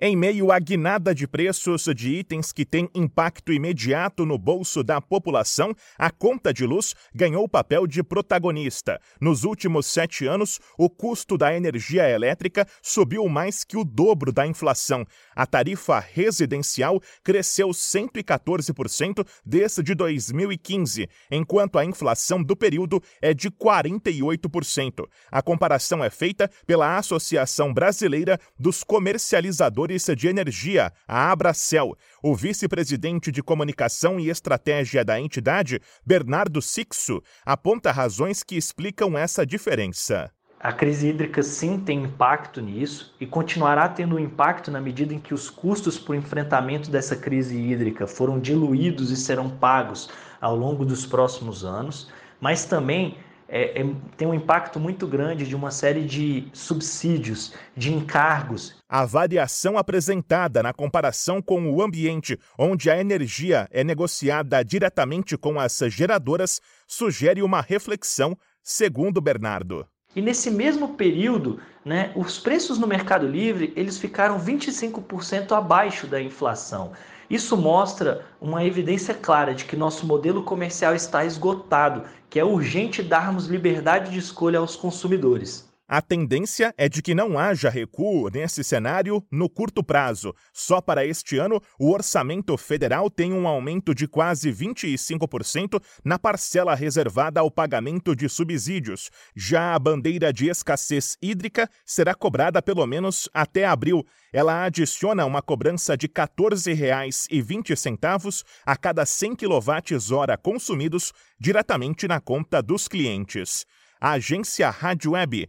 Em 0.00 0.16
meio 0.16 0.50
à 0.50 0.58
guinada 0.58 1.14
de 1.14 1.24
preços 1.24 1.84
de 1.94 2.14
itens 2.14 2.50
que 2.50 2.66
têm 2.66 2.90
impacto 2.96 3.52
imediato 3.52 4.26
no 4.26 4.36
bolso 4.36 4.82
da 4.82 5.00
população, 5.00 5.72
a 5.96 6.10
conta 6.10 6.52
de 6.52 6.66
luz 6.66 6.96
ganhou 7.14 7.44
o 7.44 7.48
papel 7.48 7.86
de 7.86 8.02
protagonista. 8.02 9.00
Nos 9.20 9.44
últimos 9.44 9.86
sete 9.86 10.26
anos, 10.26 10.58
o 10.76 10.90
custo 10.90 11.38
da 11.38 11.54
energia 11.54 12.10
elétrica 12.10 12.66
subiu 12.82 13.28
mais 13.28 13.62
que 13.62 13.76
o 13.76 13.84
dobro 13.84 14.32
da 14.32 14.44
inflação. 14.44 15.06
A 15.32 15.46
tarifa 15.46 16.00
residencial 16.00 17.00
cresceu 17.22 17.68
114% 17.68 19.24
desde 19.46 19.94
2015, 19.94 21.08
enquanto 21.30 21.78
a 21.78 21.84
inflação 21.84 22.42
do 22.42 22.56
período 22.56 23.00
é 23.22 23.32
de 23.32 23.48
48%. 23.48 25.06
A 25.30 25.40
comparação 25.40 26.02
é 26.02 26.10
feita 26.10 26.50
pela 26.66 26.98
Associação 26.98 27.72
Brasileira 27.72 28.40
dos 28.58 28.82
Comercializadores 28.82 29.83
de 30.16 30.28
Energia, 30.28 30.92
a 31.06 31.30
Abracel. 31.30 31.94
O 32.22 32.34
vice-presidente 32.34 33.30
de 33.30 33.42
comunicação 33.42 34.18
e 34.18 34.30
estratégia 34.30 35.04
da 35.04 35.20
entidade, 35.20 35.80
Bernardo 36.06 36.62
Sixo, 36.62 37.22
aponta 37.44 37.92
razões 37.92 38.42
que 38.42 38.56
explicam 38.56 39.16
essa 39.18 39.44
diferença. 39.44 40.30
A 40.58 40.72
crise 40.72 41.08
hídrica 41.08 41.42
sim 41.42 41.78
tem 41.78 42.04
impacto 42.04 42.62
nisso 42.62 43.14
e 43.20 43.26
continuará 43.26 43.86
tendo 43.86 44.18
impacto 44.18 44.70
na 44.70 44.80
medida 44.80 45.12
em 45.12 45.18
que 45.18 45.34
os 45.34 45.50
custos 45.50 45.98
por 45.98 46.16
enfrentamento 46.16 46.90
dessa 46.90 47.14
crise 47.14 47.54
hídrica 47.54 48.06
foram 48.06 48.40
diluídos 48.40 49.10
e 49.10 49.16
serão 49.16 49.50
pagos 49.50 50.08
ao 50.40 50.56
longo 50.56 50.86
dos 50.86 51.04
próximos 51.04 51.66
anos, 51.66 52.10
mas 52.40 52.64
também 52.64 53.18
é, 53.48 53.80
é, 53.80 53.94
tem 54.16 54.26
um 54.26 54.34
impacto 54.34 54.80
muito 54.80 55.06
grande 55.06 55.46
de 55.46 55.54
uma 55.54 55.70
série 55.70 56.04
de 56.04 56.48
subsídios, 56.52 57.54
de 57.76 57.92
encargos. 57.92 58.76
A 58.88 59.04
variação 59.04 59.76
apresentada 59.76 60.62
na 60.62 60.72
comparação 60.72 61.42
com 61.42 61.70
o 61.70 61.82
ambiente, 61.82 62.38
onde 62.58 62.90
a 62.90 62.98
energia 62.98 63.68
é 63.70 63.84
negociada 63.84 64.64
diretamente 64.64 65.36
com 65.36 65.60
as 65.60 65.78
geradoras, 65.88 66.60
sugere 66.86 67.42
uma 67.42 67.60
reflexão, 67.60 68.36
segundo 68.62 69.20
Bernardo. 69.20 69.86
E 70.14 70.22
nesse 70.22 70.50
mesmo 70.50 70.94
período, 70.94 71.58
né, 71.84 72.12
os 72.14 72.38
preços 72.38 72.78
no 72.78 72.86
Mercado 72.86 73.26
Livre 73.26 73.72
eles 73.76 73.98
ficaram 73.98 74.38
25% 74.38 75.52
abaixo 75.52 76.06
da 76.06 76.22
inflação. 76.22 76.92
Isso 77.28 77.56
mostra 77.56 78.24
uma 78.40 78.64
evidência 78.64 79.14
clara 79.14 79.54
de 79.54 79.64
que 79.64 79.76
nosso 79.76 80.06
modelo 80.06 80.42
comercial 80.42 80.94
está 80.94 81.24
esgotado, 81.24 82.04
que 82.30 82.38
é 82.38 82.44
urgente 82.44 83.02
darmos 83.02 83.46
liberdade 83.46 84.10
de 84.10 84.18
escolha 84.18 84.58
aos 84.58 84.76
consumidores. 84.76 85.73
A 85.86 86.00
tendência 86.00 86.74
é 86.78 86.88
de 86.88 87.02
que 87.02 87.14
não 87.14 87.38
haja 87.38 87.68
recuo 87.68 88.30
nesse 88.30 88.64
cenário 88.64 89.22
no 89.30 89.50
curto 89.50 89.84
prazo. 89.84 90.34
Só 90.50 90.80
para 90.80 91.04
este 91.04 91.36
ano, 91.36 91.60
o 91.78 91.92
orçamento 91.92 92.56
federal 92.56 93.10
tem 93.10 93.34
um 93.34 93.46
aumento 93.46 93.94
de 93.94 94.08
quase 94.08 94.50
25% 94.50 95.78
na 96.02 96.18
parcela 96.18 96.74
reservada 96.74 97.40
ao 97.40 97.50
pagamento 97.50 98.16
de 98.16 98.30
subsídios. 98.30 99.10
Já 99.36 99.74
a 99.74 99.78
bandeira 99.78 100.32
de 100.32 100.48
escassez 100.48 101.18
hídrica 101.20 101.68
será 101.84 102.14
cobrada 102.14 102.62
pelo 102.62 102.86
menos 102.86 103.28
até 103.34 103.66
abril. 103.66 104.06
Ela 104.32 104.64
adiciona 104.64 105.26
uma 105.26 105.42
cobrança 105.42 105.98
de 105.98 106.06
R$ 106.06 106.14
14,20 106.14 108.42
a 108.64 108.74
cada 108.74 109.04
100 109.04 109.36
kWh 109.36 110.38
consumidos 110.42 111.12
diretamente 111.38 112.08
na 112.08 112.20
conta 112.20 112.62
dos 112.62 112.88
clientes. 112.88 113.66
A 114.00 114.12
agência 114.12 114.68
Rádio 114.68 115.12
Web 115.12 115.48